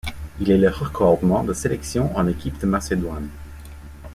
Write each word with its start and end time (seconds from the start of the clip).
Il 0.39 0.49
est 0.49 0.57
le 0.57 0.67
recordman 0.69 1.45
de 1.45 1.53
sélections 1.53 2.17
en 2.17 2.25
équipe 2.25 2.57
de 2.57 2.65
Macédoine. 2.65 3.29